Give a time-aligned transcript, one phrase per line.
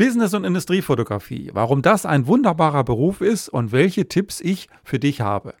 [0.00, 5.22] Business- und Industriefotografie, warum das ein wunderbarer Beruf ist und welche Tipps ich für dich
[5.22, 5.54] habe.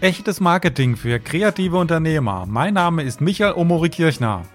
[0.00, 2.46] Echtes Marketing für kreative Unternehmer.
[2.48, 4.46] Mein Name ist Michael Omori Kirchner.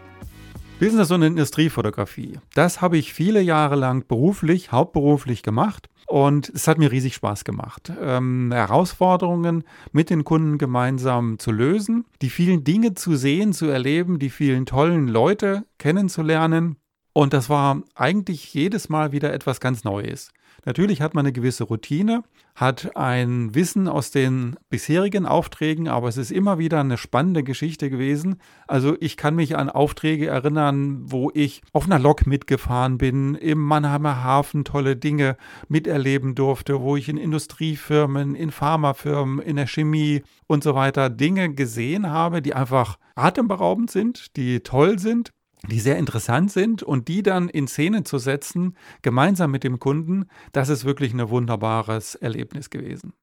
[0.79, 2.39] Business- und Industriefotografie.
[2.55, 7.43] Das habe ich viele Jahre lang beruflich, hauptberuflich gemacht und es hat mir riesig Spaß
[7.43, 13.67] gemacht, ähm, Herausforderungen mit den Kunden gemeinsam zu lösen, die vielen Dinge zu sehen, zu
[13.67, 16.77] erleben, die vielen tollen Leute kennenzulernen.
[17.11, 20.31] Und das war eigentlich jedes Mal wieder etwas ganz Neues.
[20.67, 26.17] Natürlich hat man eine gewisse Routine, hat ein Wissen aus den bisherigen Aufträgen, aber es
[26.17, 28.41] ist immer wieder eine spannende Geschichte gewesen.
[28.67, 33.59] Also ich kann mich an Aufträge erinnern, wo ich auf einer Lok mitgefahren bin, im
[33.59, 35.37] Mannheimer Hafen tolle Dinge
[35.69, 41.53] miterleben durfte, wo ich in Industriefirmen, in Pharmafirmen, in der Chemie und so weiter Dinge
[41.53, 45.31] gesehen habe, die einfach atemberaubend sind, die toll sind
[45.65, 50.27] die sehr interessant sind und die dann in Szene zu setzen, gemeinsam mit dem Kunden,
[50.51, 53.13] das ist wirklich ein wunderbares Erlebnis gewesen.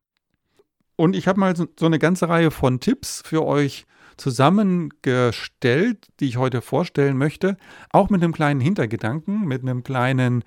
[0.96, 3.86] Und ich habe mal so eine ganze Reihe von Tipps für euch
[4.16, 7.56] zusammengestellt, die ich heute vorstellen möchte,
[7.90, 10.44] auch mit einem kleinen Hintergedanken, mit einem kleinen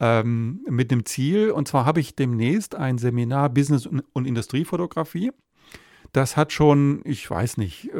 [0.00, 1.50] ähm, mit einem Ziel.
[1.50, 5.30] Und zwar habe ich demnächst ein Seminar Business- und Industriefotografie.
[6.12, 7.90] Das hat schon, ich weiß nicht,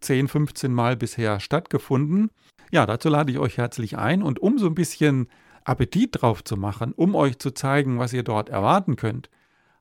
[0.00, 2.30] 10, äh, 15 Mal bisher stattgefunden.
[2.70, 5.28] Ja, dazu lade ich euch herzlich ein und um so ein bisschen
[5.64, 9.30] Appetit drauf zu machen, um euch zu zeigen, was ihr dort erwarten könnt,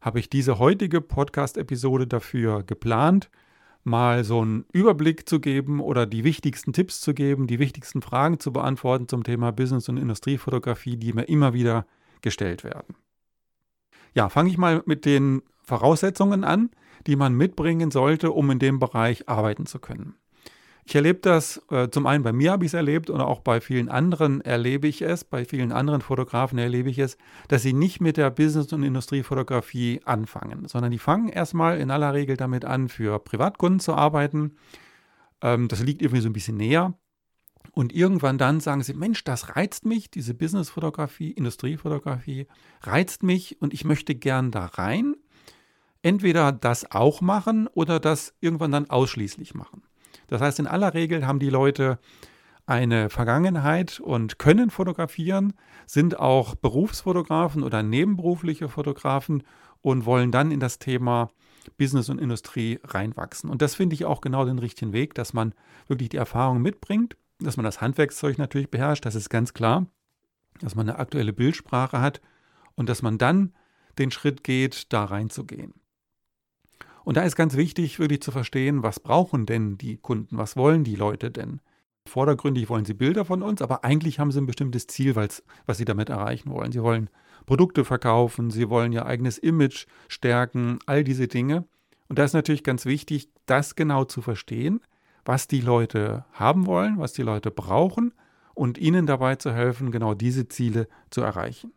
[0.01, 3.29] habe ich diese heutige Podcast-Episode dafür geplant,
[3.83, 8.39] mal so einen Überblick zu geben oder die wichtigsten Tipps zu geben, die wichtigsten Fragen
[8.39, 11.85] zu beantworten zum Thema Business- und Industriefotografie, die mir immer wieder
[12.21, 12.95] gestellt werden.
[14.13, 16.69] Ja, fange ich mal mit den Voraussetzungen an,
[17.05, 20.15] die man mitbringen sollte, um in dem Bereich arbeiten zu können.
[20.89, 23.59] Ich erlebe das, äh, zum einen bei mir habe ich es erlebt und auch bei
[23.59, 27.17] vielen anderen erlebe ich es, bei vielen anderen Fotografen erlebe ich es,
[27.49, 32.13] dass sie nicht mit der Business- und Industriefotografie anfangen, sondern die fangen erstmal in aller
[32.13, 34.55] Regel damit an, für Privatkunden zu arbeiten.
[35.41, 36.93] Ähm, das liegt irgendwie so ein bisschen näher.
[37.73, 42.47] Und irgendwann dann sagen sie, Mensch, das reizt mich, diese Businessfotografie, Industriefotografie,
[42.83, 45.15] reizt mich und ich möchte gern da rein.
[46.01, 49.83] Entweder das auch machen oder das irgendwann dann ausschließlich machen.
[50.27, 51.99] Das heißt, in aller Regel haben die Leute
[52.65, 55.53] eine Vergangenheit und können fotografieren,
[55.85, 59.43] sind auch Berufsfotografen oder nebenberufliche Fotografen
[59.81, 61.29] und wollen dann in das Thema
[61.77, 63.49] Business und Industrie reinwachsen.
[63.49, 65.53] Und das finde ich auch genau den richtigen Weg, dass man
[65.87, 69.85] wirklich die Erfahrung mitbringt, dass man das Handwerkszeug natürlich beherrscht, das ist ganz klar,
[70.59, 72.21] dass man eine aktuelle Bildsprache hat
[72.75, 73.53] und dass man dann
[73.97, 75.73] den Schritt geht, da reinzugehen.
[77.07, 80.83] Und da ist ganz wichtig, wirklich zu verstehen, was brauchen denn die Kunden, was wollen
[80.83, 81.61] die Leute denn?
[82.05, 85.41] Vordergründig wollen sie Bilder von uns, aber eigentlich haben sie ein bestimmtes Ziel, was
[85.77, 86.73] sie damit erreichen wollen.
[86.73, 87.09] Sie wollen
[87.45, 91.63] Produkte verkaufen, sie wollen ihr eigenes Image stärken, all diese Dinge.
[92.09, 94.81] Und da ist natürlich ganz wichtig, das genau zu verstehen,
[95.23, 98.13] was die Leute haben wollen, was die Leute brauchen
[98.53, 101.71] und ihnen dabei zu helfen, genau diese Ziele zu erreichen.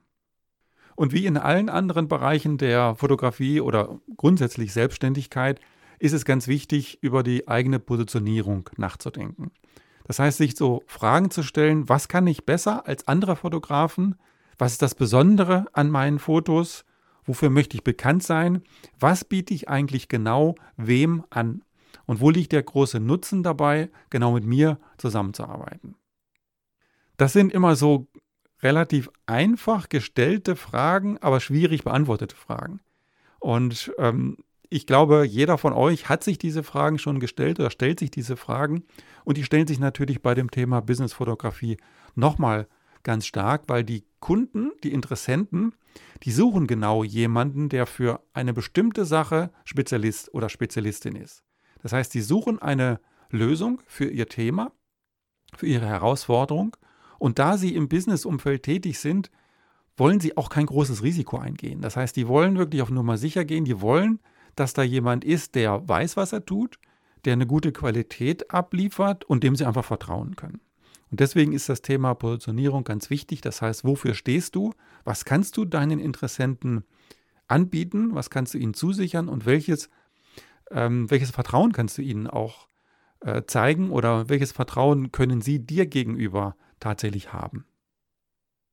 [1.00, 5.58] Und wie in allen anderen Bereichen der Fotografie oder grundsätzlich Selbstständigkeit
[5.98, 9.50] ist es ganz wichtig, über die eigene Positionierung nachzudenken.
[10.04, 14.16] Das heißt, sich so Fragen zu stellen, was kann ich besser als andere Fotografen?
[14.58, 16.84] Was ist das Besondere an meinen Fotos?
[17.24, 18.62] Wofür möchte ich bekannt sein?
[18.98, 21.62] Was biete ich eigentlich genau wem an?
[22.04, 25.94] Und wo liegt der große Nutzen dabei, genau mit mir zusammenzuarbeiten?
[27.16, 28.06] Das sind immer so
[28.62, 32.80] relativ einfach gestellte Fragen, aber schwierig beantwortete Fragen.
[33.38, 34.36] Und ähm,
[34.68, 38.36] ich glaube, jeder von euch hat sich diese Fragen schon gestellt oder stellt sich diese
[38.36, 38.84] Fragen.
[39.24, 41.78] Und die stellen sich natürlich bei dem Thema Businessfotografie
[42.14, 42.68] nochmal
[43.02, 45.74] ganz stark, weil die Kunden, die Interessenten,
[46.22, 51.42] die suchen genau jemanden, der für eine bestimmte Sache Spezialist oder Spezialistin ist.
[51.82, 53.00] Das heißt, sie suchen eine
[53.30, 54.70] Lösung für ihr Thema,
[55.56, 56.76] für ihre Herausforderung
[57.20, 59.30] und da sie im Businessumfeld tätig sind,
[59.98, 61.82] wollen sie auch kein großes Risiko eingehen.
[61.82, 63.66] Das heißt, die wollen wirklich auf Nummer sicher gehen.
[63.66, 64.20] Die wollen,
[64.56, 66.78] dass da jemand ist, der weiß, was er tut,
[67.26, 70.60] der eine gute Qualität abliefert und dem sie einfach vertrauen können.
[71.10, 73.42] Und deswegen ist das Thema Positionierung ganz wichtig.
[73.42, 74.72] Das heißt, wofür stehst du?
[75.04, 76.84] Was kannst du deinen Interessenten
[77.48, 78.14] anbieten?
[78.14, 79.28] Was kannst du ihnen zusichern?
[79.28, 79.90] Und welches,
[80.70, 82.66] ähm, welches Vertrauen kannst du ihnen auch
[83.20, 83.90] äh, zeigen?
[83.90, 87.64] Oder welches Vertrauen können sie dir gegenüber tatsächlich haben.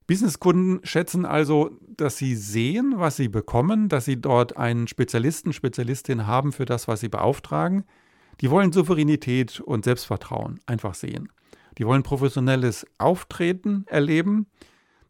[0.07, 6.25] Businesskunden schätzen also, dass sie sehen, was sie bekommen, dass sie dort einen Spezialisten, Spezialistin
[6.25, 7.83] haben für das, was sie beauftragen,
[8.41, 11.29] Die wollen Souveränität und Selbstvertrauen einfach sehen.
[11.77, 14.47] Die wollen professionelles Auftreten erleben.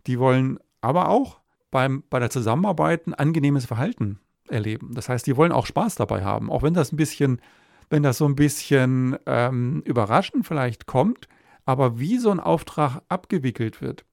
[0.08, 1.40] Die wollen aber auch
[1.72, 4.94] beim, bei der Zusammenarbeit ein angenehmes Verhalten erleben.
[4.94, 7.42] Das heißt, die wollen auch Spaß dabei haben, auch wenn das ein bisschen,
[7.90, 11.28] wenn das so ein bisschen ähm, überraschend vielleicht kommt,
[11.68, 14.06] aber wie so ein Auftrag abgewickelt wird,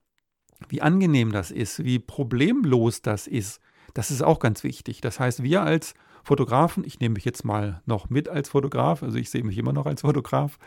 [0.67, 3.61] wie angenehm das ist, wie problemlos das ist,
[3.93, 4.99] das ist auch ganz wichtig.
[4.99, 5.93] Das heißt, wir als
[6.23, 9.71] Fotografen, ich nehme mich jetzt mal noch mit als Fotograf, also ich sehe mich immer
[9.71, 10.59] noch als Fotograf,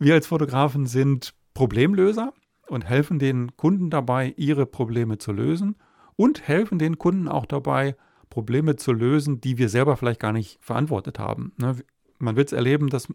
[0.00, 2.32] wir als Fotografen sind Problemlöser
[2.66, 5.76] und helfen den Kunden dabei, ihre Probleme zu lösen
[6.16, 7.94] und helfen den Kunden auch dabei,
[8.30, 11.52] Probleme zu lösen, die wir selber vielleicht gar nicht verantwortet haben.
[12.22, 13.08] Man wird es erleben, dass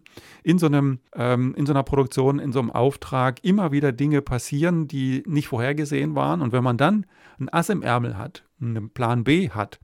[0.43, 4.21] in so, einem, ähm, in so einer Produktion, in so einem Auftrag immer wieder Dinge
[4.21, 6.41] passieren, die nicht vorhergesehen waren.
[6.41, 7.05] Und wenn man dann
[7.39, 9.79] ein Ass im Ärmel hat, einen Plan B hat,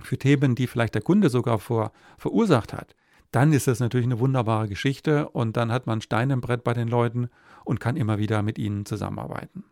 [0.00, 2.94] für Themen, die vielleicht der Kunde sogar vor, verursacht hat,
[3.32, 6.74] dann ist das natürlich eine wunderbare Geschichte und dann hat man Stein im Brett bei
[6.74, 7.28] den Leuten
[7.64, 9.64] und kann immer wieder mit ihnen zusammenarbeiten.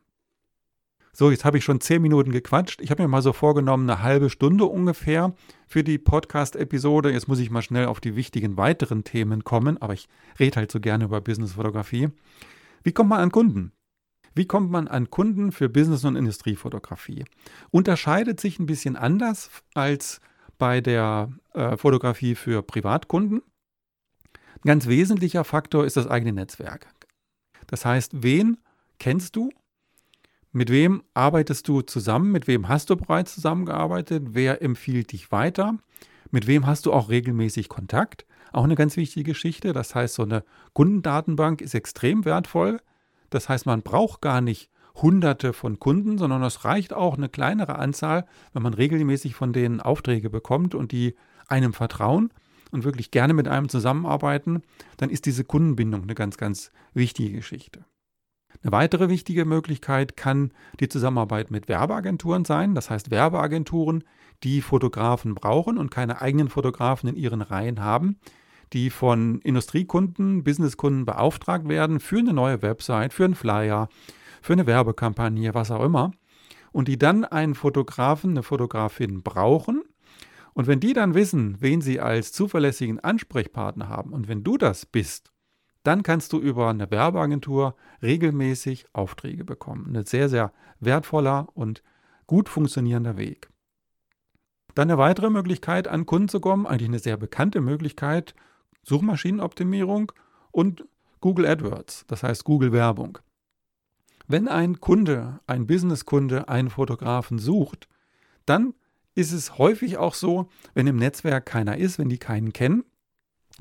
[1.16, 2.81] So, jetzt habe ich schon zehn Minuten gequatscht.
[2.81, 5.32] Ich habe mir mal so vorgenommen, eine halbe Stunde ungefähr
[5.69, 7.12] für die Podcast-Episode.
[7.12, 10.08] Jetzt muss ich mal schnell auf die wichtigen weiteren Themen kommen, aber ich
[10.40, 12.08] rede halt so gerne über Businessfotografie.
[12.82, 13.70] Wie kommt man an Kunden?
[14.34, 17.25] Wie kommt man an Kunden für Business- und Industriefotografie?
[17.70, 20.20] Unterscheidet sich ein bisschen anders als
[20.58, 23.40] bei der äh, Fotografie für Privatkunden.
[24.56, 26.88] Ein ganz wesentlicher Faktor ist das eigene Netzwerk.
[27.69, 28.58] Das heißt, wen
[28.99, 29.50] kennst du?
[30.56, 32.30] Mit wem arbeitest du zusammen?
[32.30, 34.22] Mit wem hast du bereits zusammengearbeitet?
[34.34, 35.78] Wer empfiehlt dich weiter?
[36.30, 38.24] Mit wem hast du auch regelmäßig Kontakt?
[38.52, 39.72] Auch eine ganz wichtige Geschichte.
[39.72, 42.78] Das heißt, so eine Kundendatenbank ist extrem wertvoll.
[43.30, 47.76] Das heißt, man braucht gar nicht hunderte von Kunden, sondern es reicht auch eine kleinere
[47.80, 51.16] Anzahl, wenn man regelmäßig von denen Aufträge bekommt und die
[51.48, 52.30] einem vertrauen
[52.70, 54.62] und wirklich gerne mit einem zusammenarbeiten,
[54.98, 57.84] dann ist diese Kundenbindung eine ganz, ganz wichtige Geschichte.
[58.62, 62.74] Eine weitere wichtige Möglichkeit kann die Zusammenarbeit mit Werbeagenturen sein.
[62.74, 64.04] Das heißt Werbeagenturen,
[64.42, 68.16] die Fotografen brauchen und keine eigenen Fotografen in ihren Reihen haben,
[68.72, 73.88] die von Industriekunden, Businesskunden beauftragt werden für eine neue Website, für einen Flyer,
[74.42, 76.12] für eine Werbekampagne, was auch immer.
[76.72, 79.82] Und die dann einen Fotografen, eine Fotografin brauchen.
[80.54, 84.86] Und wenn die dann wissen, wen sie als zuverlässigen Ansprechpartner haben und wenn du das
[84.86, 85.33] bist,
[85.84, 89.94] dann kannst du über eine Werbeagentur regelmäßig Aufträge bekommen.
[89.94, 91.82] Ein sehr, sehr wertvoller und
[92.26, 93.50] gut funktionierender Weg.
[94.75, 98.34] Dann eine weitere Möglichkeit, an Kunden zu kommen, eigentlich eine sehr bekannte Möglichkeit,
[98.82, 100.10] Suchmaschinenoptimierung
[100.50, 100.84] und
[101.20, 103.19] Google AdWords, das heißt Google Werbung.
[104.26, 107.88] Wenn ein Kunde, ein Businesskunde einen Fotografen sucht,
[108.46, 108.75] dann
[109.14, 112.84] ist es häufig auch so, wenn im Netzwerk keiner ist, wenn die keinen kennen,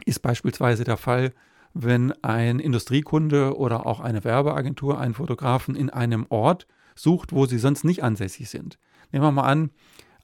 [0.05, 1.33] ist beispielsweise der Fall,
[1.73, 7.57] wenn ein Industriekunde oder auch eine Werbeagentur einen Fotografen in einem Ort sucht, wo sie
[7.57, 8.77] sonst nicht ansässig sind.
[9.11, 9.71] Nehmen wir mal an,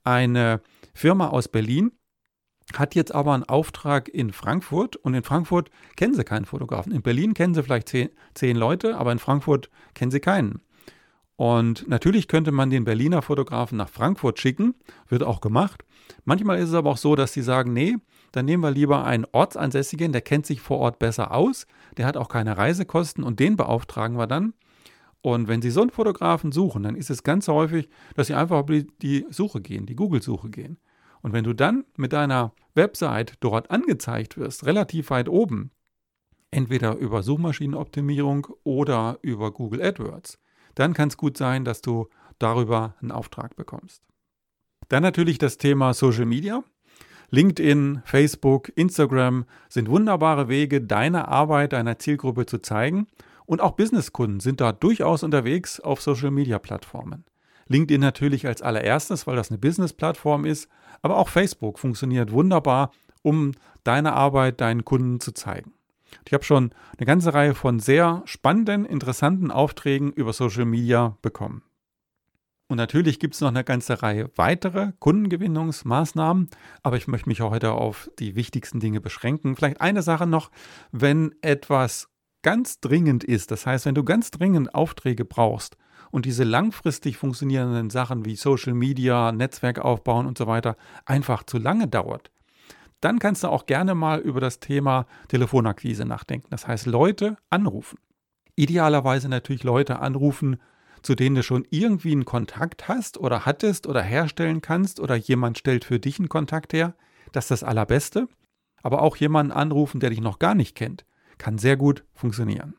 [0.04, 0.62] eine
[0.94, 1.92] Firma aus Berlin
[2.76, 6.92] hat jetzt aber einen Auftrag in Frankfurt und in Frankfurt kennen sie keinen Fotografen.
[6.92, 10.62] In Berlin kennen sie vielleicht zehn, zehn Leute, aber in Frankfurt kennen sie keinen.
[11.36, 14.76] Und natürlich könnte man den Berliner Fotografen nach Frankfurt schicken,
[15.08, 15.86] wird auch gemacht.
[16.26, 17.96] Manchmal ist es aber auch so, dass sie sagen, nee,
[18.32, 21.66] dann nehmen wir lieber einen Ortsansässigen, der kennt sich vor Ort besser aus,
[21.98, 24.54] der hat auch keine Reisekosten und den beauftragen wir dann.
[25.22, 28.66] Und wenn Sie so einen Fotografen suchen, dann ist es ganz häufig, dass Sie einfach
[29.02, 30.80] die Suche gehen, die Google-Suche gehen.
[31.22, 35.72] Und wenn du dann mit deiner Website dort angezeigt wirst, relativ weit oben,
[36.52, 40.40] entweder über Suchmaschinenoptimierung oder über Google AdWords,
[40.76, 42.08] dann kann es gut sein, dass du
[42.40, 44.04] darüber einen Auftrag bekommst.
[44.88, 46.64] Dann natürlich das Thema Social Media.
[47.32, 53.08] LinkedIn, Facebook, Instagram sind wunderbare Wege, deine Arbeit deiner Zielgruppe zu zeigen.
[53.46, 57.26] Und auch Businesskunden sind da durchaus unterwegs auf Social-Media-Plattformen.
[57.68, 60.70] LinkedIn natürlich als allererstes, weil das eine Business-Plattform ist,
[61.02, 63.52] aber auch Facebook funktioniert wunderbar, um
[63.84, 65.74] deine Arbeit deinen Kunden zu zeigen.
[66.26, 71.64] Ich habe schon eine ganze Reihe von sehr spannenden, interessanten Aufträgen über Social Media bekommen.
[72.70, 76.50] Und natürlich gibt es noch eine ganze Reihe weitere Kundengewinnungsmaßnahmen,
[76.84, 79.56] aber ich möchte mich heute auf die wichtigsten Dinge beschränken.
[79.56, 80.52] Vielleicht eine Sache noch,
[80.92, 82.10] wenn etwas
[82.44, 85.78] ganz dringend ist, das heißt, wenn du ganz dringend Aufträge brauchst
[86.12, 91.58] und diese langfristig funktionierenden Sachen wie Social Media, Netzwerk aufbauen und so weiter einfach zu
[91.58, 92.30] lange dauert,
[93.02, 96.48] dann kannst du auch gerne mal über das Thema Telefonakquise nachdenken.
[96.52, 97.98] Das heißt, Leute anrufen.
[98.56, 100.58] Idealerweise natürlich Leute anrufen,
[101.02, 105.58] zu denen du schon irgendwie einen Kontakt hast oder hattest oder herstellen kannst oder jemand
[105.58, 106.96] stellt für dich einen Kontakt her.
[107.32, 108.28] Das ist das Allerbeste.
[108.82, 111.06] Aber auch jemanden anrufen, der dich noch gar nicht kennt,
[111.38, 112.76] kann sehr gut funktionieren.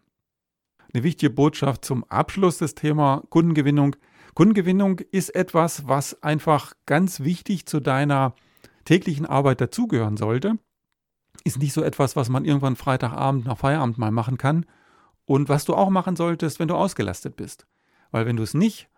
[0.93, 3.97] Eine wichtige Botschaft zum Abschluss des Thema Kundengewinnung.
[4.35, 8.35] Kundengewinnung ist etwas, was einfach ganz wichtig zu deiner
[8.85, 10.59] täglichen Arbeit dazugehören sollte.
[11.45, 14.67] Ist nicht so etwas, was man irgendwann Freitagabend nach Feierabend mal machen kann.
[15.27, 17.67] Und was du auch machen solltest, wenn du ausgelastet bist.
[18.11, 18.89] Weil wenn du es nicht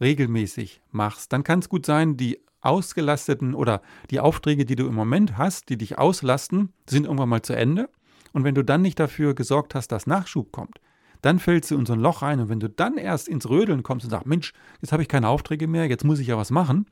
[0.00, 4.94] regelmäßig machst, dann kann es gut sein, die ausgelasteten oder die Aufträge, die du im
[4.94, 7.88] Moment hast, die dich auslasten, sind irgendwann mal zu Ende.
[8.32, 10.80] Und wenn du dann nicht dafür gesorgt hast, dass Nachschub kommt,
[11.20, 12.40] dann fällst du in so ein Loch rein.
[12.40, 15.28] Und wenn du dann erst ins Rödeln kommst und sagst, Mensch, jetzt habe ich keine
[15.28, 16.86] Aufträge mehr, jetzt muss ich ja was machen,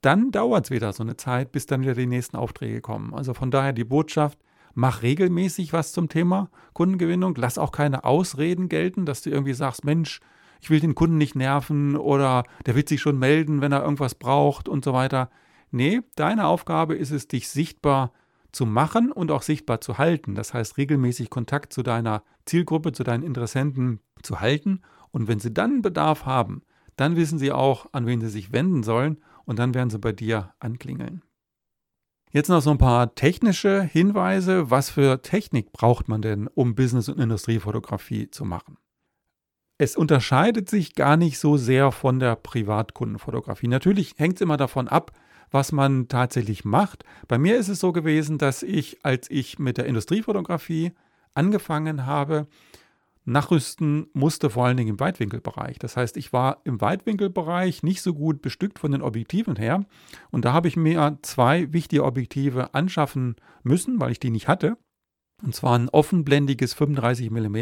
[0.00, 3.14] dann dauert es wieder so eine Zeit, bis dann wieder die nächsten Aufträge kommen.
[3.14, 4.38] Also von daher die Botschaft,
[4.74, 7.34] mach regelmäßig was zum Thema Kundengewinnung.
[7.36, 10.20] Lass auch keine Ausreden gelten, dass du irgendwie sagst, Mensch,
[10.60, 14.14] ich will den Kunden nicht nerven oder der wird sich schon melden, wenn er irgendwas
[14.14, 15.30] braucht und so weiter.
[15.70, 18.12] Nee, deine Aufgabe ist es, dich sichtbar
[18.52, 20.34] zu machen und auch sichtbar zu halten.
[20.34, 24.80] Das heißt, regelmäßig Kontakt zu deiner Zielgruppe, zu deinen Interessenten zu halten.
[25.10, 26.62] Und wenn sie dann Bedarf haben,
[26.96, 30.12] dann wissen sie auch, an wen sie sich wenden sollen und dann werden sie bei
[30.12, 31.22] dir anklingeln.
[32.32, 34.70] Jetzt noch so ein paar technische Hinweise.
[34.70, 38.78] Was für Technik braucht man denn, um Business- und Industriefotografie zu machen?
[39.78, 43.68] Es unterscheidet sich gar nicht so sehr von der Privatkundenfotografie.
[43.68, 45.12] Natürlich hängt es immer davon ab,
[45.50, 47.04] was man tatsächlich macht.
[47.28, 50.92] Bei mir ist es so gewesen, dass ich, als ich mit der Industriefotografie
[51.34, 52.46] angefangen habe,
[53.26, 55.78] nachrüsten musste, vor allen Dingen im Weitwinkelbereich.
[55.78, 59.84] Das heißt, ich war im Weitwinkelbereich nicht so gut bestückt von den Objektiven her.
[60.30, 64.78] Und da habe ich mir zwei wichtige Objektive anschaffen müssen, weil ich die nicht hatte.
[65.42, 67.58] Und zwar ein offenblendiges 35 mm,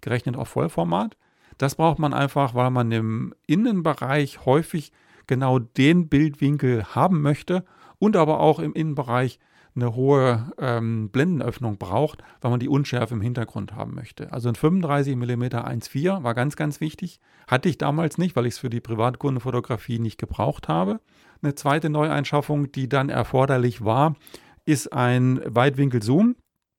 [0.00, 1.16] gerechnet auf Vollformat
[1.58, 4.92] das braucht man einfach, weil man im Innenbereich häufig
[5.26, 7.64] genau den Bildwinkel haben möchte
[7.98, 9.38] und aber auch im Innenbereich
[9.74, 14.32] eine hohe ähm, Blendenöffnung braucht, weil man die Unschärfe im Hintergrund haben möchte.
[14.32, 17.20] Also ein 35 mm 1.4 war ganz, ganz wichtig.
[17.46, 21.00] Hatte ich damals nicht, weil ich es für die Privatkundenfotografie nicht gebraucht habe.
[21.42, 24.16] Eine zweite Neueinschaffung, die dann erforderlich war,
[24.64, 26.36] ist ein Weitwinkel-Zoom,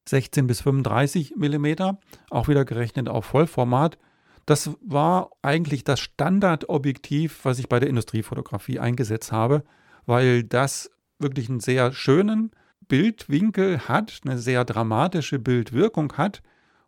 [0.07, 1.95] 16 bis 35 mm,
[2.29, 3.97] auch wieder gerechnet auf Vollformat.
[4.45, 9.63] Das war eigentlich das Standardobjektiv, was ich bei der Industriefotografie eingesetzt habe,
[10.05, 12.51] weil das wirklich einen sehr schönen
[12.87, 16.41] Bildwinkel hat, eine sehr dramatische Bildwirkung hat.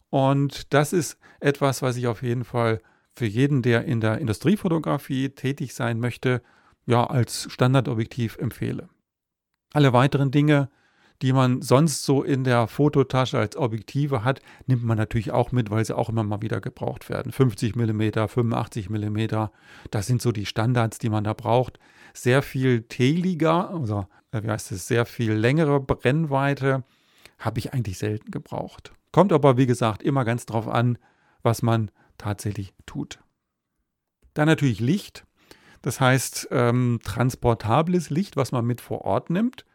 [0.09, 2.81] Und das ist etwas, was ich auf jeden Fall
[3.15, 6.41] für jeden, der in der Industriefotografie tätig sein möchte,
[6.85, 8.89] ja, als Standardobjektiv empfehle.
[9.73, 10.69] Alle weiteren Dinge
[11.21, 15.69] die man sonst so in der Fototasche als Objektive hat, nimmt man natürlich auch mit,
[15.69, 17.31] weil sie auch immer mal wieder gebraucht werden.
[17.31, 19.47] 50 mm, 85 mm,
[19.91, 21.79] das sind so die Standards, die man da braucht.
[22.13, 26.83] Sehr viel tailiger, also wie heißt es, sehr viel längere Brennweite
[27.39, 28.93] habe ich eigentlich selten gebraucht.
[29.11, 30.97] Kommt aber, wie gesagt, immer ganz drauf an,
[31.41, 33.19] was man tatsächlich tut.
[34.33, 35.25] Dann natürlich Licht.
[35.81, 39.65] Das heißt, ähm, transportables Licht, was man mit vor Ort nimmt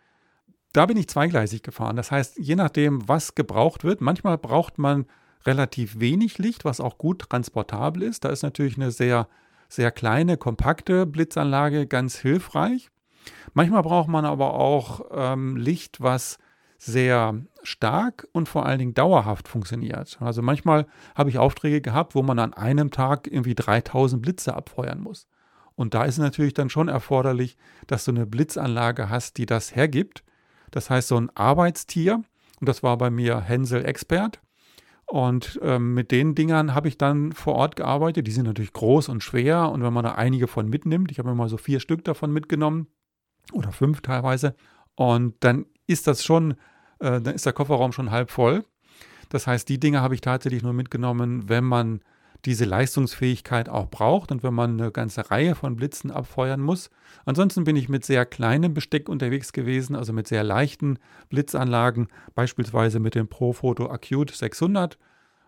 [0.72, 1.96] da bin ich zweigleisig gefahren.
[1.96, 5.06] Das heißt, je nachdem, was gebraucht wird, manchmal braucht man
[5.44, 8.24] relativ wenig Licht, was auch gut transportabel ist.
[8.24, 9.28] Da ist natürlich eine sehr,
[9.68, 12.90] sehr kleine, kompakte Blitzanlage ganz hilfreich.
[13.52, 16.38] Manchmal braucht man aber auch ähm, Licht, was
[16.78, 20.16] sehr stark und vor allen Dingen dauerhaft funktioniert.
[20.20, 25.00] Also manchmal habe ich Aufträge gehabt, wo man an einem Tag irgendwie 3000 Blitze abfeuern
[25.00, 25.26] muss.
[25.74, 30.24] Und da ist natürlich dann schon erforderlich, dass du eine Blitzanlage hast, die das hergibt.
[30.70, 32.22] Das heißt, so ein Arbeitstier,
[32.60, 34.40] und das war bei mir Hänsel Expert.
[35.06, 38.28] Und ähm, mit den Dingern habe ich dann vor Ort gearbeitet.
[38.28, 39.70] Die sind natürlich groß und schwer.
[39.70, 42.86] Und wenn man da einige von mitnimmt, ich habe immer so vier Stück davon mitgenommen
[43.52, 44.54] oder fünf teilweise.
[44.94, 46.52] Und dann ist das schon,
[47.00, 48.64] äh, dann ist der Kofferraum schon halb voll.
[49.30, 52.02] Das heißt, die Dinge habe ich tatsächlich nur mitgenommen, wenn man
[52.44, 56.90] diese Leistungsfähigkeit auch braucht und wenn man eine ganze Reihe von Blitzen abfeuern muss.
[57.24, 62.98] Ansonsten bin ich mit sehr kleinem Besteck unterwegs gewesen, also mit sehr leichten Blitzanlagen, beispielsweise
[62.98, 64.98] mit dem Profoto Acute 600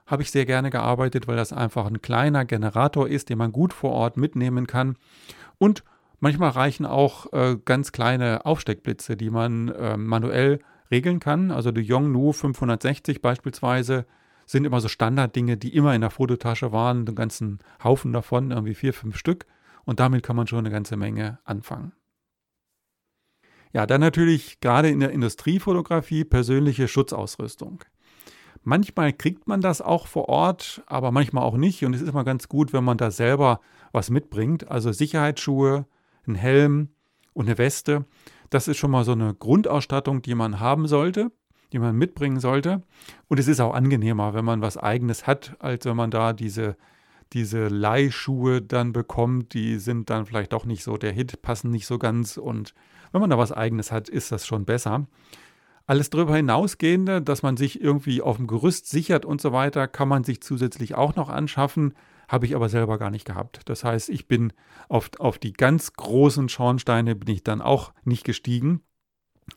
[0.07, 3.73] habe ich sehr gerne gearbeitet, weil das einfach ein kleiner Generator ist, den man gut
[3.73, 4.97] vor Ort mitnehmen kann.
[5.59, 5.85] Und
[6.21, 10.59] manchmal reichen auch äh, ganz kleine Aufsteckblitze, die man äh, manuell
[10.91, 11.51] regeln kann.
[11.51, 14.05] Also die Yongnu 560 beispielsweise
[14.47, 18.75] sind immer so Standarddinge, die immer in der Fototasche waren, einen ganzen Haufen davon, irgendwie
[18.75, 19.47] vier, fünf Stück.
[19.85, 21.93] Und damit kann man schon eine ganze Menge anfangen.
[23.73, 27.83] Ja, dann natürlich gerade in der Industriefotografie persönliche Schutzausrüstung.
[28.63, 31.85] Manchmal kriegt man das auch vor Ort, aber manchmal auch nicht.
[31.85, 34.71] Und es ist immer ganz gut, wenn man da selber was mitbringt.
[34.71, 35.87] Also Sicherheitsschuhe,
[36.27, 36.91] ein Helm
[37.33, 38.05] und eine Weste.
[38.51, 41.33] Das ist schon mal so eine Grundausstattung, die man haben sollte.
[41.73, 42.83] Die man mitbringen sollte.
[43.29, 46.77] Und es ist auch angenehmer, wenn man was eigenes hat, als wenn man da diese,
[47.33, 49.55] diese Leihschuhe dann bekommt.
[49.55, 52.37] Die sind dann vielleicht doch nicht so der Hit, passen nicht so ganz.
[52.37, 52.75] Und
[53.11, 55.07] wenn man da was eigenes hat, ist das schon besser.
[55.87, 60.09] Alles darüber hinausgehende, dass man sich irgendwie auf dem Gerüst sichert und so weiter, kann
[60.09, 61.95] man sich zusätzlich auch noch anschaffen,
[62.29, 63.61] habe ich aber selber gar nicht gehabt.
[63.67, 64.53] Das heißt, ich bin
[64.89, 68.81] auf, auf die ganz großen Schornsteine bin ich dann auch nicht gestiegen.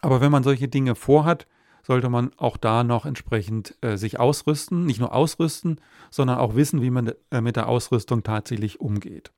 [0.01, 1.48] Aber wenn man solche Dinge vorhat,
[1.86, 4.86] sollte man auch da noch entsprechend äh, sich ausrüsten.
[4.86, 9.32] Nicht nur ausrüsten, sondern auch wissen, wie man äh, mit der Ausrüstung tatsächlich umgeht.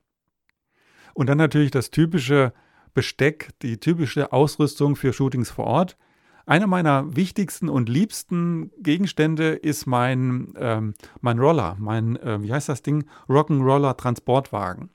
[1.12, 2.54] Und dann natürlich das typische
[2.94, 5.98] Besteck, die typische Ausrüstung für Shootings vor Ort.
[6.46, 12.70] Einer meiner wichtigsten und liebsten Gegenstände ist mein, ähm, mein Roller, mein, äh, wie heißt
[12.70, 13.04] das Ding?
[13.28, 14.88] Rock'n'Roller Transportwagen.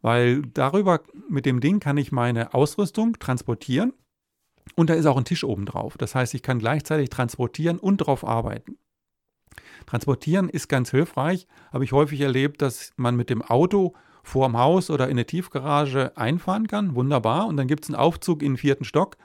[0.00, 3.94] Weil darüber, mit dem Ding kann ich meine Ausrüstung transportieren
[4.76, 5.96] und da ist auch ein Tisch oben drauf.
[5.98, 8.78] Das heißt, ich kann gleichzeitig transportieren und drauf arbeiten.
[9.86, 14.90] Transportieren ist ganz hilfreich, habe ich häufig erlebt, dass man mit dem Auto vorm Haus
[14.90, 16.94] oder in der Tiefgarage einfahren kann.
[16.94, 17.46] Wunderbar.
[17.46, 19.16] Und dann gibt es einen Aufzug in den vierten Stock.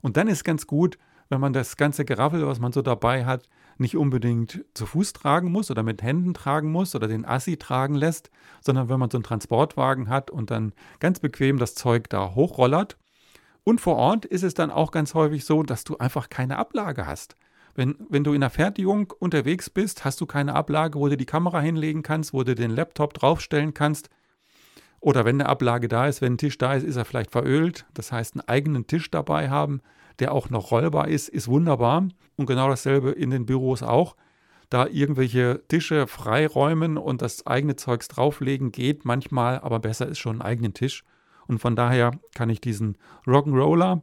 [0.00, 3.48] Und dann ist ganz gut, wenn man das ganze Geraffel, was man so dabei hat,
[3.76, 7.94] nicht unbedingt zu Fuß tragen muss oder mit Händen tragen muss oder den Assi tragen
[7.94, 8.30] lässt,
[8.60, 12.96] sondern wenn man so einen Transportwagen hat und dann ganz bequem das Zeug da hochrollert.
[13.64, 17.06] Und vor Ort ist es dann auch ganz häufig so, dass du einfach keine Ablage
[17.06, 17.36] hast.
[17.74, 21.26] Wenn, wenn du in der Fertigung unterwegs bist, hast du keine Ablage, wo du die
[21.26, 24.10] Kamera hinlegen kannst, wo du den Laptop draufstellen kannst.
[25.00, 27.86] Oder wenn eine Ablage da ist, wenn ein Tisch da ist, ist er vielleicht verölt.
[27.94, 29.80] Das heißt, einen eigenen Tisch dabei haben,
[30.18, 32.08] der auch noch rollbar ist, ist wunderbar.
[32.36, 34.16] Und genau dasselbe in den Büros auch.
[34.70, 40.40] Da irgendwelche Tische freiräumen und das eigene Zeugs drauflegen geht manchmal, aber besser ist schon
[40.40, 41.04] einen eigenen Tisch.
[41.48, 44.02] Und von daher kann ich diesen Rock'n'Roller,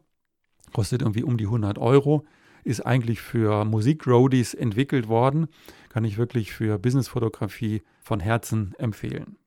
[0.74, 2.25] kostet irgendwie um die 100 Euro,
[2.64, 5.48] ist eigentlich für Musik-Roadies entwickelt worden,
[5.90, 9.38] kann ich wirklich für Businessfotografie von Herzen empfehlen.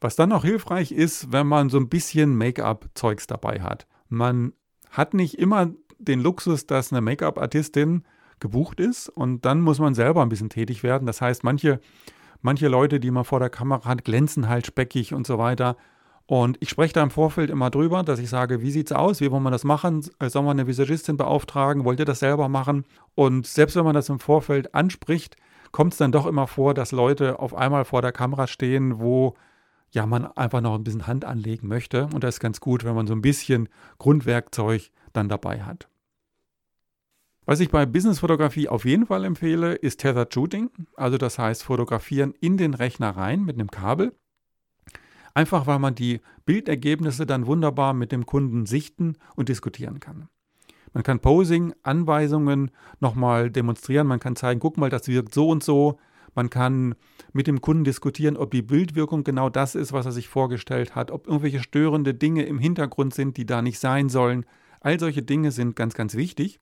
[0.00, 3.86] Was dann auch hilfreich ist, wenn man so ein bisschen Make-up-Zeugs dabei hat.
[4.08, 4.52] Man
[4.90, 8.04] hat nicht immer den Luxus, dass eine Make-up-Artistin
[8.40, 11.06] gebucht ist und dann muss man selber ein bisschen tätig werden.
[11.06, 11.80] Das heißt, manche,
[12.42, 15.76] manche Leute, die man vor der Kamera hat, glänzen halt speckig und so weiter.
[16.26, 19.20] Und ich spreche da im Vorfeld immer drüber, dass ich sage, wie sieht es aus?
[19.20, 20.02] Wie wollen wir das machen?
[20.02, 21.84] Sollen wir eine Visagistin beauftragen?
[21.84, 22.84] Wollt ihr das selber machen?
[23.14, 25.36] Und selbst wenn man das im Vorfeld anspricht,
[25.70, 29.34] kommt es dann doch immer vor, dass Leute auf einmal vor der Kamera stehen, wo
[29.92, 32.08] ja, man einfach noch ein bisschen Hand anlegen möchte.
[32.12, 35.88] Und das ist ganz gut, wenn man so ein bisschen Grundwerkzeug dann dabei hat.
[37.44, 40.70] Was ich bei Businessfotografie auf jeden Fall empfehle, ist Tethered Shooting.
[40.96, 44.12] Also das heißt fotografieren in den Rechner rein mit einem Kabel.
[45.36, 50.30] Einfach weil man die Bildergebnisse dann wunderbar mit dem Kunden sichten und diskutieren kann.
[50.94, 52.70] Man kann Posing, Anweisungen
[53.00, 54.06] nochmal demonstrieren.
[54.06, 55.98] Man kann zeigen, guck mal, das wirkt so und so.
[56.34, 56.94] Man kann
[57.34, 61.10] mit dem Kunden diskutieren, ob die Bildwirkung genau das ist, was er sich vorgestellt hat,
[61.10, 64.46] ob irgendwelche störende Dinge im Hintergrund sind, die da nicht sein sollen.
[64.80, 66.60] All solche Dinge sind ganz, ganz wichtig.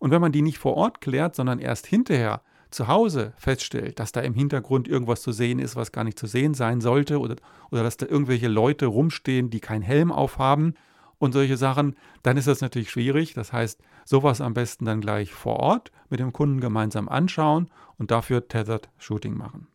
[0.00, 4.12] Und wenn man die nicht vor Ort klärt, sondern erst hinterher zu Hause feststellt, dass
[4.12, 7.36] da im Hintergrund irgendwas zu sehen ist, was gar nicht zu sehen sein sollte, oder,
[7.70, 10.74] oder dass da irgendwelche Leute rumstehen, die keinen Helm aufhaben
[11.18, 13.34] und solche Sachen, dann ist das natürlich schwierig.
[13.34, 18.10] Das heißt, sowas am besten dann gleich vor Ort mit dem Kunden gemeinsam anschauen und
[18.10, 19.68] dafür Tethered Shooting machen.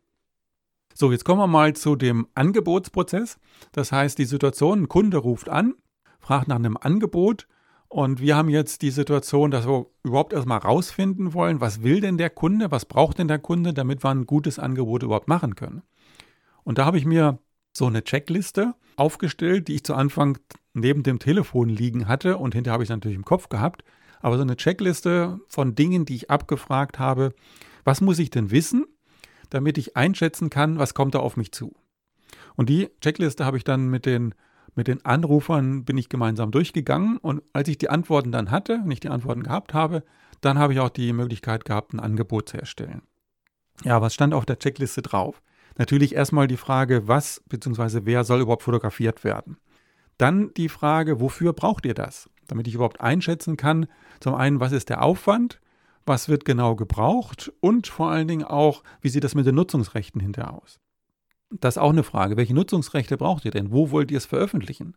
[0.95, 3.39] So, jetzt kommen wir mal zu dem Angebotsprozess.
[3.71, 5.73] Das heißt, die Situation, ein Kunde ruft an,
[6.19, 7.47] fragt nach einem Angebot
[7.93, 12.17] und wir haben jetzt die Situation, dass wir überhaupt erstmal rausfinden wollen, was will denn
[12.17, 15.83] der Kunde, was braucht denn der Kunde, damit wir ein gutes Angebot überhaupt machen können.
[16.63, 17.37] Und da habe ich mir
[17.71, 20.39] so eine Checkliste aufgestellt, die ich zu Anfang
[20.73, 23.83] neben dem Telefon liegen hatte und hinterher habe ich es natürlich im Kopf gehabt.
[24.21, 27.35] Aber so eine Checkliste von Dingen, die ich abgefragt habe.
[27.83, 28.87] Was muss ich denn wissen,
[29.51, 31.75] damit ich einschätzen kann, was kommt da auf mich zu?
[32.55, 34.33] Und die Checkliste habe ich dann mit den,
[34.75, 38.91] mit den Anrufern bin ich gemeinsam durchgegangen und als ich die Antworten dann hatte, wenn
[38.91, 40.03] ich die Antworten gehabt habe,
[40.41, 43.03] dann habe ich auch die Möglichkeit gehabt, ein Angebot zu erstellen.
[43.83, 45.41] Ja, was stand auf der Checkliste drauf?
[45.77, 48.01] Natürlich erstmal die Frage, was bzw.
[48.03, 49.57] wer soll überhaupt fotografiert werden.
[50.17, 52.29] Dann die Frage, wofür braucht ihr das?
[52.47, 53.87] Damit ich überhaupt einschätzen kann,
[54.19, 55.59] zum einen, was ist der Aufwand,
[56.05, 60.21] was wird genau gebraucht und vor allen Dingen auch, wie sieht das mit den Nutzungsrechten
[60.21, 60.79] hinterher aus?
[61.59, 62.37] Das ist auch eine Frage.
[62.37, 63.71] Welche Nutzungsrechte braucht ihr denn?
[63.71, 64.95] Wo wollt ihr es veröffentlichen?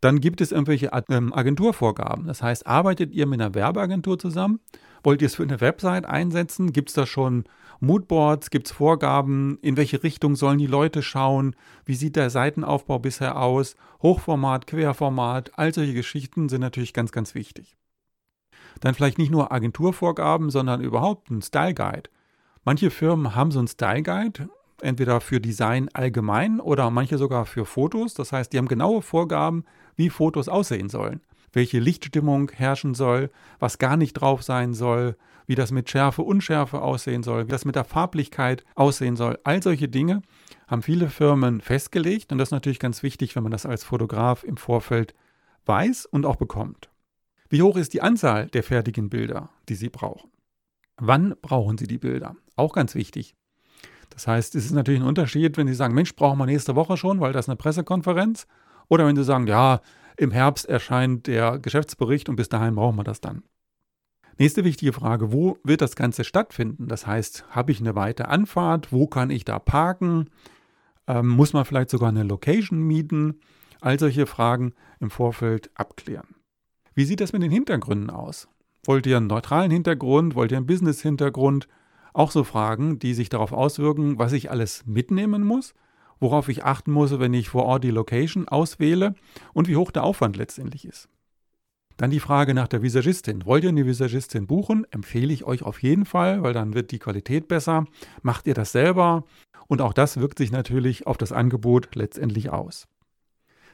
[0.00, 2.26] Dann gibt es irgendwelche ähm, Agenturvorgaben.
[2.26, 4.60] Das heißt, arbeitet ihr mit einer Werbeagentur zusammen?
[5.02, 6.72] Wollt ihr es für eine Website einsetzen?
[6.72, 7.44] Gibt es da schon
[7.80, 8.50] Moodboards?
[8.50, 9.58] Gibt es Vorgaben?
[9.62, 11.56] In welche Richtung sollen die Leute schauen?
[11.84, 13.74] Wie sieht der Seitenaufbau bisher aus?
[14.02, 17.76] Hochformat, Querformat, all solche Geschichten sind natürlich ganz, ganz wichtig.
[18.80, 22.10] Dann vielleicht nicht nur Agenturvorgaben, sondern überhaupt ein Style Guide.
[22.64, 27.64] Manche Firmen haben so einen Style Guide, entweder für Design allgemein oder manche sogar für
[27.64, 28.14] Fotos.
[28.14, 29.64] Das heißt, die haben genaue Vorgaben,
[29.96, 31.20] wie Fotos aussehen sollen.
[31.52, 36.82] Welche Lichtstimmung herrschen soll, was gar nicht drauf sein soll, wie das mit Schärfe, Unschärfe
[36.82, 39.38] aussehen soll, wie das mit der Farblichkeit aussehen soll.
[39.44, 40.22] All solche Dinge
[40.66, 44.42] haben viele Firmen festgelegt und das ist natürlich ganz wichtig, wenn man das als Fotograf
[44.42, 45.14] im Vorfeld
[45.64, 46.90] weiß und auch bekommt.
[47.48, 50.30] Wie hoch ist die Anzahl der fertigen Bilder, die Sie brauchen?
[50.96, 52.36] Wann brauchen Sie die Bilder?
[52.56, 53.34] Auch ganz wichtig.
[54.10, 56.96] Das heißt, es ist natürlich ein Unterschied, wenn Sie sagen, Mensch, brauchen wir nächste Woche
[56.96, 58.46] schon, weil das ist eine Pressekonferenz.
[58.88, 59.80] Oder wenn Sie sagen, ja,
[60.16, 63.42] im Herbst erscheint der Geschäftsbericht und bis dahin brauchen wir das dann.
[64.38, 66.88] Nächste wichtige Frage, wo wird das Ganze stattfinden?
[66.88, 68.92] Das heißt, habe ich eine weite Anfahrt?
[68.92, 70.30] Wo kann ich da parken?
[71.06, 73.40] Ähm, muss man vielleicht sogar eine Location mieten?
[73.80, 76.36] All solche Fragen im Vorfeld abklären.
[76.94, 78.48] Wie sieht das mit den Hintergründen aus?
[78.84, 80.34] Wollt ihr einen neutralen Hintergrund?
[80.34, 81.68] Wollt ihr einen Business-Hintergrund?
[82.16, 85.74] Auch so Fragen, die sich darauf auswirken, was ich alles mitnehmen muss,
[86.18, 89.14] worauf ich achten muss, wenn ich vor Ort die Location auswähle
[89.52, 91.10] und wie hoch der Aufwand letztendlich ist.
[91.98, 93.44] Dann die Frage nach der Visagistin.
[93.44, 94.86] Wollt ihr eine Visagistin buchen?
[94.90, 97.84] Empfehle ich euch auf jeden Fall, weil dann wird die Qualität besser.
[98.22, 99.24] Macht ihr das selber?
[99.66, 102.88] Und auch das wirkt sich natürlich auf das Angebot letztendlich aus.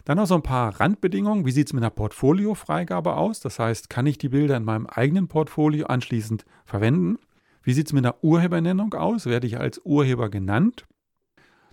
[0.05, 1.47] Dann noch so ein paar Randbedingungen.
[1.47, 3.39] Wie sieht es mit einer Portfoliofreigabe aus?
[3.39, 7.19] Das heißt, kann ich die Bilder in meinem eigenen Portfolio anschließend verwenden?
[7.63, 9.27] Wie sieht es mit einer Urhebernennung aus?
[9.27, 10.87] Werde ich als Urheber genannt?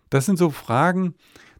[0.09, 1.15] Das sind so Fragen,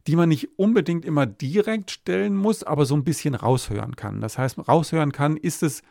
[0.08, 4.22] die man nicht unbedingt immer direkt stellen muss, aber so ein bisschen raushören kann.
[4.22, 5.84] Das heißt, raushören kann, ist es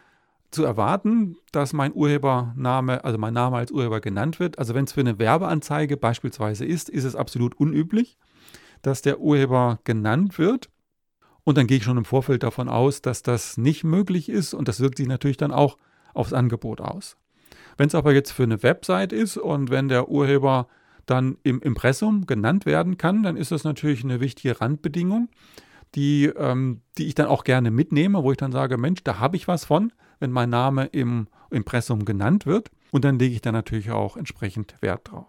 [0.51, 4.59] zu erwarten, dass mein Urhebername, also mein Name als Urheber genannt wird.
[4.59, 8.17] Also wenn es für eine Werbeanzeige beispielsweise ist, ist es absolut unüblich,
[8.83, 10.71] dass der Urheber genannt wird.
[11.45, 14.69] Und dann gehe ich schon im Vorfeld davon aus, dass das nicht möglich ist und
[14.69, 15.77] das wirkt sich natürlich dann auch
[16.15, 17.17] aufs Angebot aus.
[17.79, 20.67] Wenn es aber jetzt für eine Website ist und wenn der Urheber
[21.07, 25.29] dann im Impressum genannt werden kann, dann ist das natürlich eine wichtige Randbedingung,
[25.95, 29.37] die, ähm, die ich dann auch gerne mitnehme, wo ich dann sage, Mensch, da habe
[29.37, 32.71] ich was von, wenn mein Name im Impressum genannt wird.
[32.91, 35.27] Und dann lege ich da natürlich auch entsprechend Wert drauf.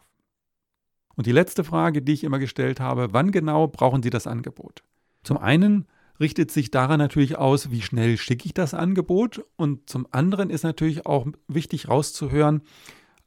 [1.15, 4.83] Und die letzte Frage, die ich immer gestellt habe, wann genau brauchen Sie das Angebot?
[5.23, 5.85] Zum einen
[6.19, 9.45] richtet sich daran natürlich aus, wie schnell schicke ich das Angebot.
[9.55, 12.61] Und zum anderen ist natürlich auch wichtig rauszuhören,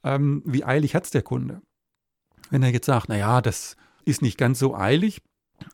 [0.04, 1.62] ähm, wie eilig hat es der Kunde.
[2.50, 5.22] Wenn er jetzt sagt, naja, das ist nicht ganz so eilig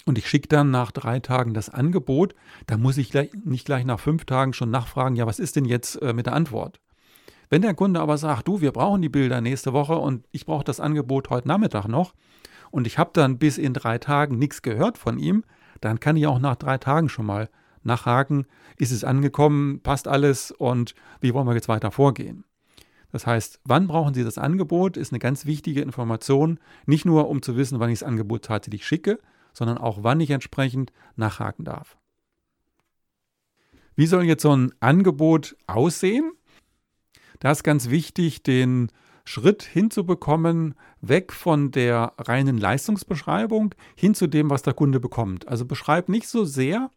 [0.05, 2.35] und ich schicke dann nach drei Tagen das Angebot,
[2.67, 5.65] dann muss ich gleich, nicht gleich nach fünf Tagen schon nachfragen, ja, was ist denn
[5.65, 6.81] jetzt äh, mit der Antwort?
[7.51, 10.65] Wenn der Kunde aber sagt, du, wir brauchen die Bilder nächste Woche und ich brauche
[10.65, 12.15] das Angebot heute Nachmittag noch
[12.71, 15.45] und ich habe dann bis in drei Tagen nichts gehört von ihm,
[15.81, 17.49] dann kann ich auch nach drei Tagen schon mal
[17.83, 22.45] nachhaken, ist es angekommen, passt alles und wie wollen wir jetzt weiter vorgehen?
[23.11, 27.41] Das heißt, wann brauchen Sie das Angebot, ist eine ganz wichtige Information, nicht nur um
[27.41, 29.19] zu wissen, wann ich das Angebot tatsächlich schicke,
[29.53, 31.97] sondern auch wann ich entsprechend nachhaken darf.
[33.97, 36.33] Wie soll jetzt so ein Angebot aussehen?
[37.41, 38.93] Da ist ganz wichtig, den
[39.29, 45.47] Schritt hinzubekommen, weg von der reinen Leistungsbeschreibung hin zu dem, was der Kunde bekommt.
[45.49, 46.91] Also beschreib nicht so sehr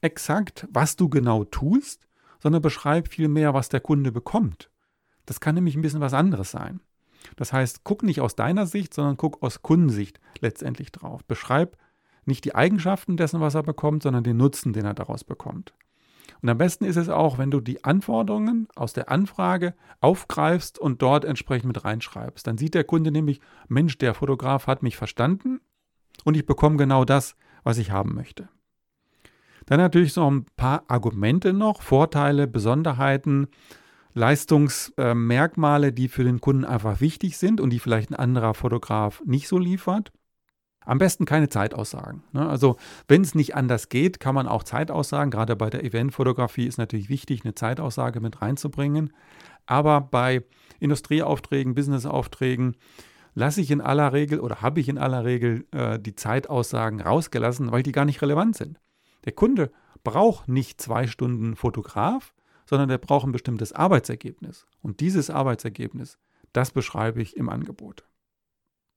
[0.00, 2.06] exakt, was du genau tust,
[2.38, 4.70] sondern beschreib vielmehr, was der Kunde bekommt.
[5.26, 6.78] Das kann nämlich ein bisschen was anderes sein.
[7.34, 11.24] Das heißt, guck nicht aus deiner Sicht, sondern guck aus Kundensicht letztendlich drauf.
[11.24, 11.76] Beschreib
[12.24, 15.74] nicht die Eigenschaften dessen, was er bekommt, sondern den Nutzen, den er daraus bekommt.
[16.40, 21.00] Und am besten ist es auch, wenn du die Anforderungen aus der Anfrage aufgreifst und
[21.00, 22.46] dort entsprechend mit reinschreibst.
[22.46, 25.60] Dann sieht der Kunde nämlich, Mensch, der Fotograf hat mich verstanden
[26.24, 28.48] und ich bekomme genau das, was ich haben möchte.
[29.66, 33.46] Dann natürlich so ein paar Argumente noch, Vorteile, Besonderheiten,
[34.14, 39.48] Leistungsmerkmale, die für den Kunden einfach wichtig sind und die vielleicht ein anderer Fotograf nicht
[39.48, 40.12] so liefert.
[40.84, 42.22] Am besten keine Zeitaussagen.
[42.32, 42.48] Ne?
[42.48, 42.76] Also
[43.08, 45.30] wenn es nicht anders geht, kann man auch Zeitaussagen.
[45.30, 49.12] Gerade bei der Eventfotografie ist natürlich wichtig, eine Zeitaussage mit reinzubringen.
[49.66, 50.44] Aber bei
[50.80, 52.76] Industrieaufträgen, Businessaufträgen
[53.34, 57.72] lasse ich in aller Regel oder habe ich in aller Regel äh, die Zeitaussagen rausgelassen,
[57.72, 58.80] weil die gar nicht relevant sind.
[59.24, 59.70] Der Kunde
[60.04, 62.34] braucht nicht zwei Stunden Fotograf,
[62.66, 64.66] sondern der braucht ein bestimmtes Arbeitsergebnis.
[64.80, 66.18] Und dieses Arbeitsergebnis,
[66.52, 68.04] das beschreibe ich im Angebot.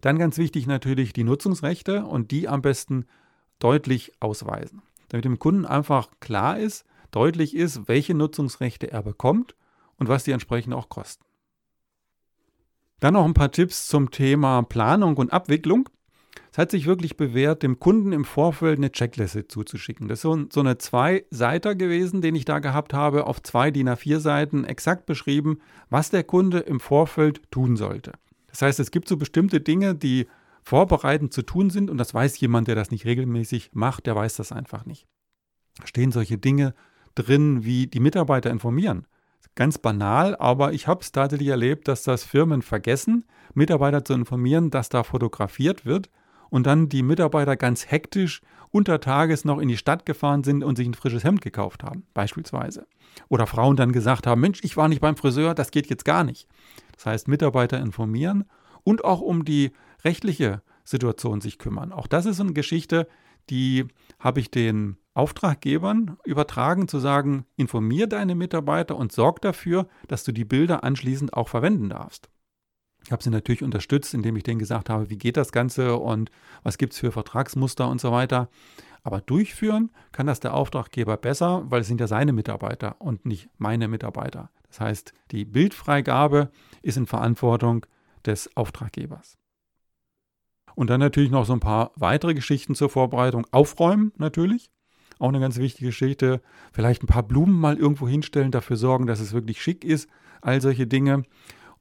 [0.02, 3.06] Dann ganz wichtig natürlich die Nutzungsrechte und die am besten
[3.60, 4.82] deutlich ausweisen.
[5.10, 9.56] Damit dem Kunden einfach klar ist, deutlich ist, welche Nutzungsrechte er bekommt
[9.98, 11.24] und was die entsprechend auch kosten.
[13.00, 15.90] Dann noch ein paar Tipps zum Thema Planung und Abwicklung.
[16.52, 20.08] Es hat sich wirklich bewährt, dem Kunden im Vorfeld eine Checkliste zuzuschicken.
[20.08, 23.90] Das ist so, so eine Zwei-Seiter gewesen, den ich da gehabt habe, auf zwei DIN
[23.90, 28.14] A4 Seiten exakt beschrieben, was der Kunde im Vorfeld tun sollte.
[28.56, 30.28] Das heißt, es gibt so bestimmte Dinge, die
[30.64, 34.38] vorbereitend zu tun sind und das weiß jemand, der das nicht regelmäßig macht, der weiß
[34.38, 35.08] das einfach nicht.
[35.78, 36.74] Da stehen solche Dinge
[37.16, 39.08] drin, wie die Mitarbeiter informieren.
[39.56, 44.72] Ganz banal, aber ich habe es tatsächlich erlebt, dass das Firmen vergessen, Mitarbeiter zu informieren,
[44.72, 46.10] dass da fotografiert wird
[46.50, 48.42] und dann die Mitarbeiter ganz hektisch
[48.72, 52.06] unter Tages noch in die Stadt gefahren sind und sich ein frisches Hemd gekauft haben,
[52.14, 52.88] beispielsweise.
[53.28, 56.24] Oder Frauen dann gesagt haben, Mensch, ich war nicht beim Friseur, das geht jetzt gar
[56.24, 56.48] nicht.
[56.96, 58.46] Das heißt, Mitarbeiter informieren
[58.84, 59.72] und auch um die
[60.04, 61.92] rechtliche Situation sich kümmern.
[61.92, 63.08] Auch das ist eine Geschichte,
[63.50, 63.86] die
[64.20, 70.32] habe ich den Auftraggebern übertragen, zu sagen, informier deine Mitarbeiter und sorg dafür, dass du
[70.32, 72.30] die Bilder anschließend auch verwenden darfst.
[73.06, 76.32] Ich habe sie natürlich unterstützt, indem ich denen gesagt habe, wie geht das Ganze und
[76.64, 78.50] was gibt es für Vertragsmuster und so weiter.
[79.06, 83.50] Aber durchführen kann das der Auftraggeber besser, weil es sind ja seine Mitarbeiter und nicht
[83.60, 84.50] meine Mitarbeiter.
[84.68, 86.50] Das heißt, die Bildfreigabe
[86.82, 87.86] ist in Verantwortung
[88.26, 89.38] des Auftraggebers.
[90.74, 93.46] Und dann natürlich noch so ein paar weitere Geschichten zur Vorbereitung.
[93.52, 94.72] Aufräumen natürlich.
[95.20, 96.42] Auch eine ganz wichtige Geschichte.
[96.74, 100.10] Vielleicht ein paar Blumen mal irgendwo hinstellen, dafür sorgen, dass es wirklich schick ist.
[100.42, 101.26] All solche Dinge.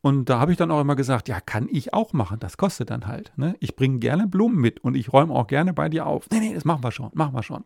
[0.04, 2.38] Und da habe ich dann auch immer gesagt, ja, kann ich auch machen.
[2.38, 3.32] Das kostet dann halt.
[3.36, 3.56] Ne?
[3.60, 6.28] Ich bringe gerne Blumen mit und ich räume auch gerne bei dir auf.
[6.30, 7.64] Nee, nee, das machen wir schon, machen wir schon.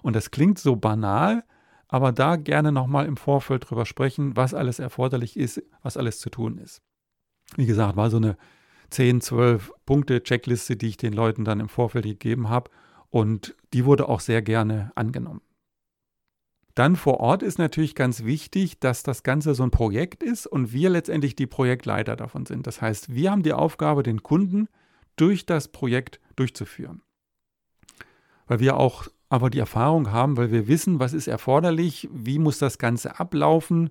[0.00, 1.44] Und das klingt so banal,
[1.86, 6.30] aber da gerne nochmal im Vorfeld drüber sprechen, was alles erforderlich ist, was alles zu
[6.30, 6.80] tun ist.
[7.56, 8.38] Wie gesagt, war so eine
[8.88, 12.70] 10, 12 Punkte Checkliste, die ich den Leuten dann im Vorfeld gegeben habe.
[13.10, 15.42] Und die wurde auch sehr gerne angenommen.
[16.78, 20.72] Dann vor Ort ist natürlich ganz wichtig, dass das Ganze so ein Projekt ist und
[20.72, 22.68] wir letztendlich die Projektleiter davon sind.
[22.68, 24.68] Das heißt, wir haben die Aufgabe, den Kunden
[25.16, 27.02] durch das Projekt durchzuführen.
[28.46, 32.58] Weil wir auch aber die Erfahrung haben, weil wir wissen, was ist erforderlich, wie muss
[32.58, 33.90] das Ganze ablaufen,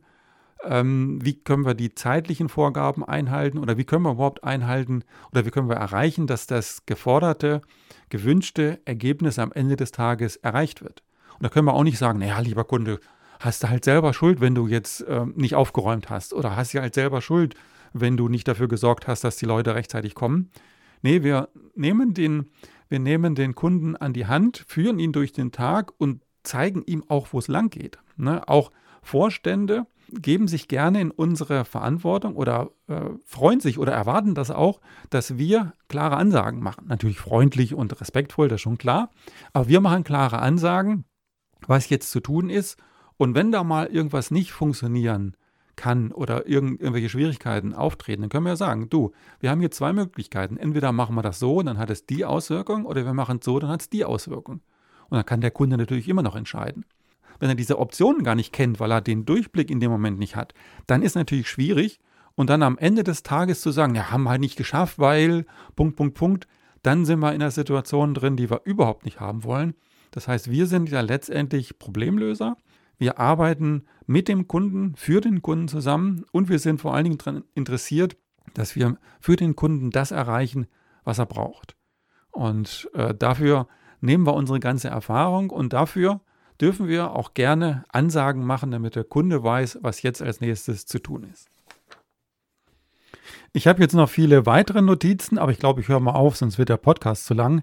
[0.63, 5.45] ähm, wie können wir die zeitlichen Vorgaben einhalten oder wie können wir überhaupt einhalten oder
[5.45, 7.59] wie können wir erreichen, dass das geforderte,
[8.07, 11.03] gewünschte Ergebnis am Ende des Tages erreicht wird.
[11.37, 12.99] Und da können wir auch nicht sagen, naja, lieber Kunde,
[13.39, 16.33] hast du halt selber Schuld, wenn du jetzt äh, nicht aufgeräumt hast.
[16.33, 17.55] Oder hast du halt selber Schuld,
[17.93, 20.49] wenn du nicht dafür gesorgt hast, dass die Leute rechtzeitig kommen.
[21.01, 22.49] Nee, wir nehmen den,
[22.89, 27.03] wir nehmen den Kunden an die Hand, führen ihn durch den Tag und zeigen ihm
[27.07, 27.99] auch, wo es lang geht.
[28.15, 28.47] Ne?
[28.47, 28.71] Auch
[29.01, 34.79] Vorstände geben sich gerne in unsere Verantwortung oder äh, freuen sich oder erwarten das auch,
[35.09, 36.85] dass wir klare Ansagen machen.
[36.87, 39.11] Natürlich freundlich und respektvoll, das ist schon klar.
[39.53, 41.03] Aber wir machen klare Ansagen,
[41.65, 42.77] was jetzt zu tun ist.
[43.17, 45.35] Und wenn da mal irgendwas nicht funktionieren
[45.75, 49.71] kann oder irgend, irgendwelche Schwierigkeiten auftreten, dann können wir ja sagen, du, wir haben hier
[49.71, 50.57] zwei Möglichkeiten.
[50.57, 53.59] Entweder machen wir das so, dann hat es die Auswirkung, oder wir machen es so,
[53.59, 54.61] dann hat es die Auswirkung.
[55.09, 56.85] Und dann kann der Kunde natürlich immer noch entscheiden.
[57.39, 60.35] Wenn er diese Optionen gar nicht kennt, weil er den Durchblick in dem Moment nicht
[60.35, 60.53] hat,
[60.87, 61.99] dann ist natürlich schwierig.
[62.35, 65.45] Und dann am Ende des Tages zu sagen, ja, haben wir halt nicht geschafft, weil
[65.75, 66.47] Punkt, Punkt, Punkt,
[66.83, 69.73] dann sind wir in einer Situation drin, die wir überhaupt nicht haben wollen.
[70.17, 72.57] Das heißt, wir sind ja letztendlich Problemlöser.
[72.97, 77.19] Wir arbeiten mit dem Kunden, für den Kunden zusammen und wir sind vor allen Dingen
[77.19, 78.17] daran interessiert,
[78.55, 80.65] dass wir für den Kunden das erreichen,
[81.03, 81.75] was er braucht.
[82.31, 83.67] Und äh, dafür
[84.01, 86.19] nehmen wir unsere ganze Erfahrung und dafür
[86.59, 90.97] dürfen wir auch gerne Ansagen machen, damit der Kunde weiß, was jetzt als nächstes zu
[90.97, 91.47] tun ist.
[93.53, 96.57] Ich habe jetzt noch viele weitere Notizen, aber ich glaube, ich höre mal auf, sonst
[96.57, 97.61] wird der Podcast zu lang.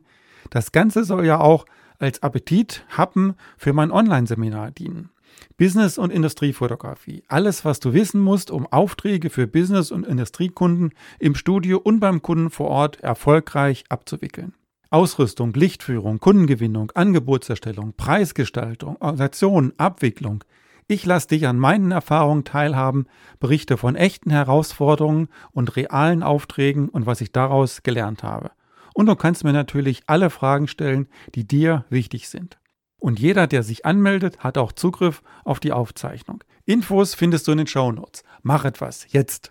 [0.51, 1.64] Das Ganze soll ja auch
[2.05, 5.09] als Appetithappen für mein Online-Seminar dienen.
[5.57, 7.23] Business- und Industriefotografie.
[7.29, 12.21] Alles, was du wissen musst, um Aufträge für Business- und Industriekunden im Studio und beim
[12.21, 14.53] Kunden vor Ort erfolgreich abzuwickeln.
[14.90, 20.45] Ausrüstung, Lichtführung, Kundengewinnung, Angebotserstellung, Preisgestaltung, Organisation, Abwicklung.
[20.87, 23.07] Ich lasse dich an meinen Erfahrungen teilhaben,
[23.40, 28.51] berichte von echten Herausforderungen und realen Aufträgen und was ich daraus gelernt habe.
[28.94, 32.59] Und du kannst mir natürlich alle Fragen stellen, die dir wichtig sind.
[32.98, 36.42] Und jeder, der sich anmeldet, hat auch Zugriff auf die Aufzeichnung.
[36.64, 38.24] Infos findest du in den Show Notes.
[38.42, 39.50] Mach etwas, jetzt!